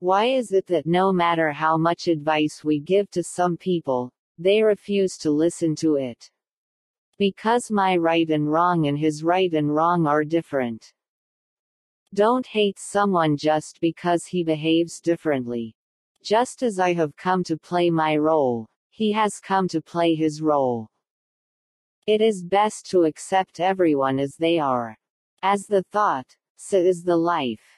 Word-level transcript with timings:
Why 0.00 0.26
is 0.26 0.52
it 0.52 0.66
that 0.68 0.86
no 0.86 1.12
matter 1.12 1.50
how 1.50 1.76
much 1.76 2.06
advice 2.06 2.62
we 2.62 2.78
give 2.78 3.10
to 3.10 3.22
some 3.24 3.56
people, 3.56 4.12
they 4.38 4.62
refuse 4.62 5.16
to 5.18 5.30
listen 5.32 5.74
to 5.76 5.96
it? 5.96 6.30
Because 7.18 7.68
my 7.68 7.96
right 7.96 8.30
and 8.30 8.48
wrong 8.48 8.86
and 8.86 8.96
his 8.96 9.24
right 9.24 9.52
and 9.52 9.74
wrong 9.74 10.06
are 10.06 10.22
different. 10.22 10.92
Don't 12.14 12.46
hate 12.46 12.78
someone 12.78 13.36
just 13.36 13.80
because 13.80 14.24
he 14.24 14.44
behaves 14.44 15.00
differently. 15.00 15.74
Just 16.22 16.62
as 16.62 16.78
I 16.78 16.92
have 16.94 17.16
come 17.16 17.42
to 17.44 17.58
play 17.58 17.90
my 17.90 18.16
role, 18.16 18.66
he 18.90 19.10
has 19.12 19.40
come 19.40 19.66
to 19.68 19.82
play 19.82 20.14
his 20.14 20.40
role. 20.40 20.86
It 22.06 22.20
is 22.20 22.44
best 22.44 22.88
to 22.90 23.02
accept 23.02 23.58
everyone 23.58 24.20
as 24.20 24.36
they 24.36 24.60
are. 24.60 24.96
As 25.42 25.66
the 25.66 25.82
thought, 25.90 26.36
so 26.56 26.78
is 26.78 27.02
the 27.02 27.16
life. 27.16 27.77